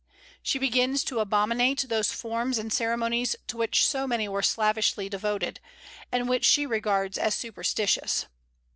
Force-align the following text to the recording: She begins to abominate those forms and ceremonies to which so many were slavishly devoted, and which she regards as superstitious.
She 0.41 0.57
begins 0.57 1.03
to 1.03 1.19
abominate 1.19 1.85
those 1.87 2.11
forms 2.11 2.57
and 2.57 2.73
ceremonies 2.73 3.35
to 3.45 3.55
which 3.55 3.85
so 3.85 4.07
many 4.07 4.27
were 4.27 4.41
slavishly 4.41 5.09
devoted, 5.09 5.59
and 6.11 6.27
which 6.27 6.43
she 6.43 6.65
regards 6.65 7.19
as 7.19 7.35
superstitious. 7.35 8.25